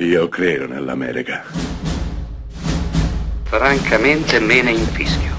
[0.00, 1.42] Io credo nell'America.
[3.42, 5.34] Francamente me ne infischio.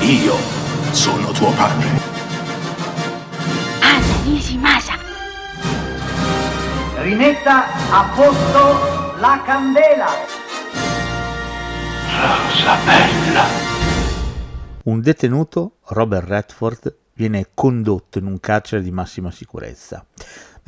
[0.00, 0.34] Io
[0.90, 1.86] sono tuo padre.
[3.80, 4.94] Anna Nishimasa.
[6.96, 10.08] Rimetta a posto la candela.
[12.10, 13.44] Rosa bella.
[14.82, 20.04] Un detenuto, Robert Redford, viene condotto in un carcere di massima sicurezza.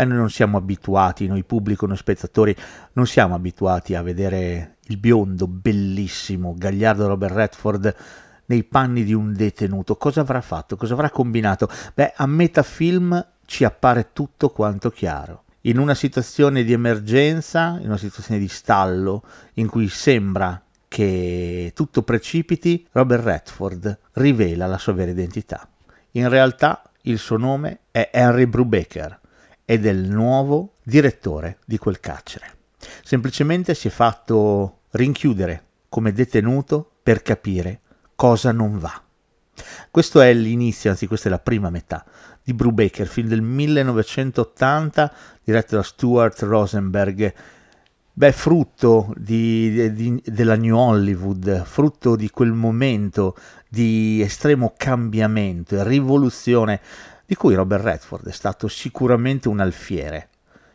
[0.01, 2.55] E noi non siamo abituati, noi pubblico, noi spettatori,
[2.93, 7.97] non siamo abituati a vedere il biondo, bellissimo, gagliardo Robert Redford
[8.45, 9.97] nei panni di un detenuto.
[9.97, 10.77] Cosa avrà fatto?
[10.77, 11.69] Cosa avrà combinato?
[11.95, 15.43] Beh, a metà film ci appare tutto quanto chiaro.
[15.63, 19.25] In una situazione di emergenza, in una situazione di stallo,
[19.55, 25.69] in cui sembra che tutto precipiti, Robert Redford rivela la sua vera identità.
[26.13, 29.23] In realtà il suo nome è Henry Brubaker
[29.69, 32.57] è il nuovo direttore di quel carcere.
[33.03, 37.81] Semplicemente si è fatto rinchiudere come detenuto per capire
[38.15, 39.03] cosa non va.
[39.91, 42.05] Questo è l'inizio, anzi questa è la prima metà
[42.43, 45.13] di Brubaker, film del 1980
[45.45, 47.35] diretto da Stuart Rosenberg
[48.19, 53.37] Beh, frutto di, di, della New Hollywood, frutto di quel momento
[53.69, 56.81] di estremo cambiamento e rivoluzione
[57.29, 60.31] di cui Robert Redford è stato sicuramente un alfiere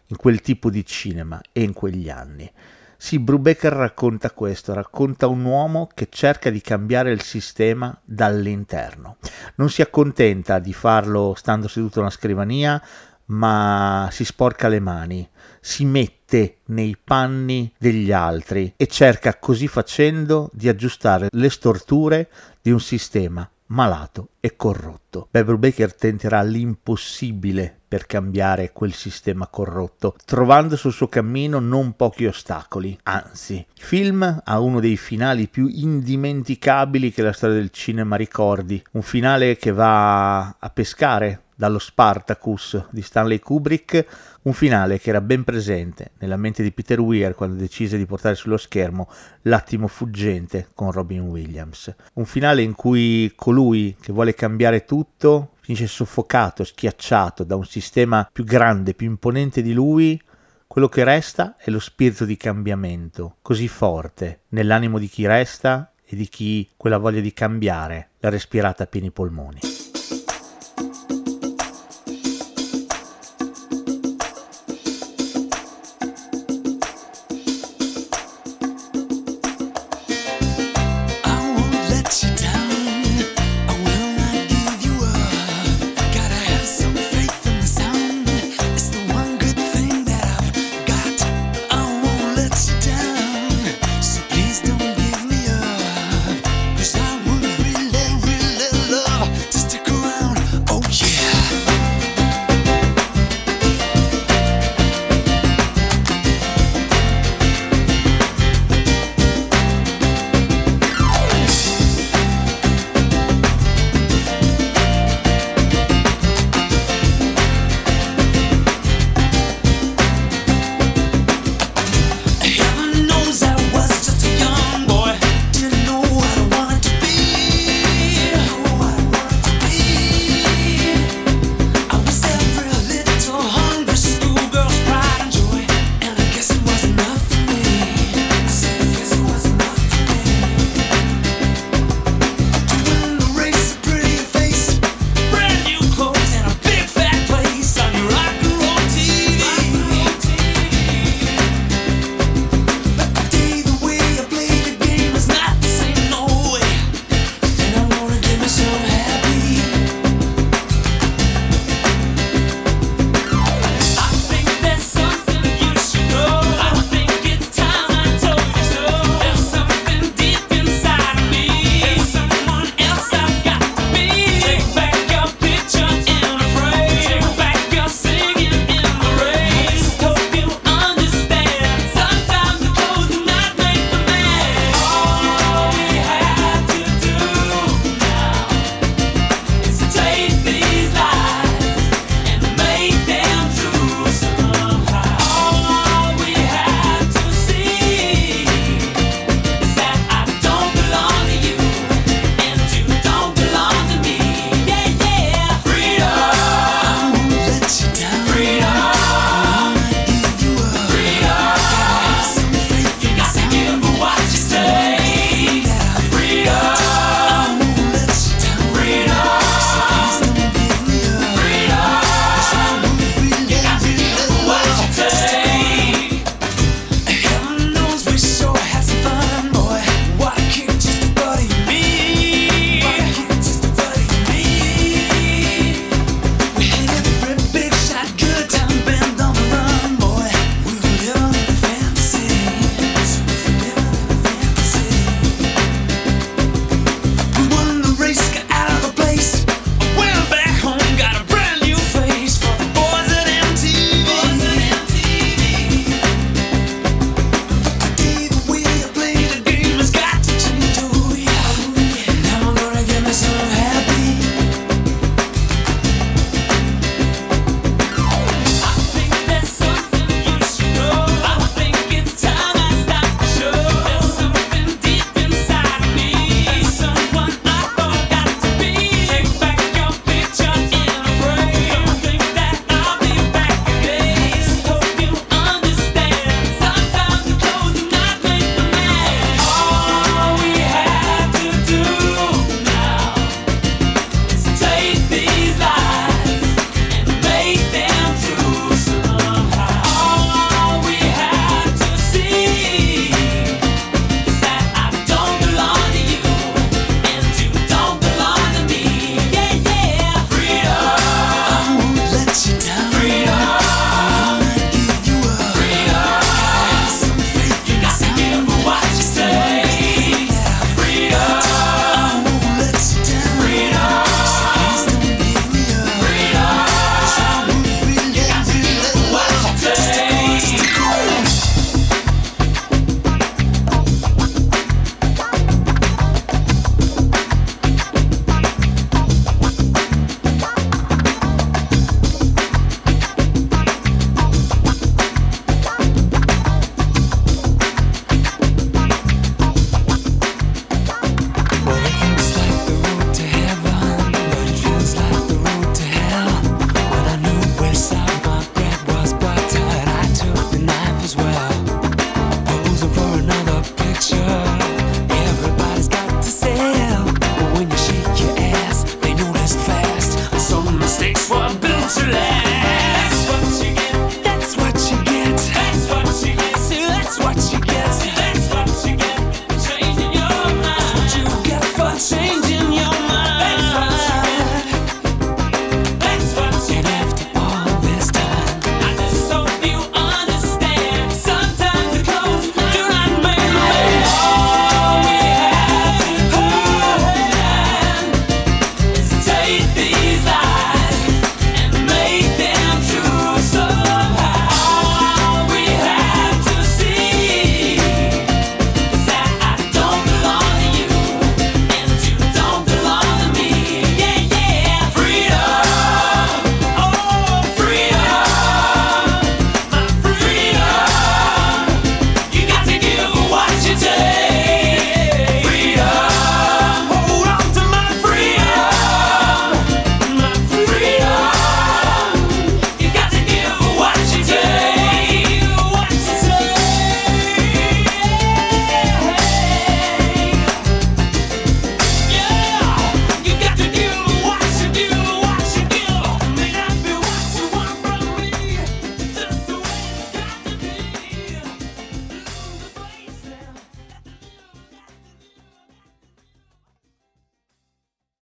[0.05, 2.49] in quel tipo di cinema e in quegli anni.
[2.95, 9.17] Sì, Brubaker racconta questo, racconta un uomo che cerca di cambiare il sistema dall'interno.
[9.55, 12.79] Non si accontenta di farlo stando seduto a una scrivania,
[13.25, 15.27] ma si sporca le mani,
[15.59, 22.29] si mette nei panni degli altri e cerca così facendo di aggiustare le storture
[22.61, 25.27] di un sistema malato e corrotto.
[25.31, 32.25] Beverly Baker tenterà l'impossibile per cambiare quel sistema corrotto, trovando sul suo cammino non pochi
[32.25, 32.97] ostacoli.
[33.03, 38.83] Anzi, il film ha uno dei finali più indimenticabili che la storia del cinema ricordi,
[38.93, 44.05] un finale che va a pescare dallo Spartacus di Stanley Kubrick,
[44.43, 48.35] un finale che era ben presente nella mente di Peter Weir quando decise di portare
[48.35, 49.09] sullo schermo
[49.43, 51.93] L'attimo fuggente con Robin Williams.
[52.13, 58.27] Un finale in cui colui che vuole cambiare tutto finisce soffocato, schiacciato da un sistema
[58.31, 60.21] più grande, più imponente di lui.
[60.67, 66.15] Quello che resta è lo spirito di cambiamento, così forte nell'animo di chi resta e
[66.15, 69.72] di chi quella voglia di cambiare l'ha respirata a pieni polmoni.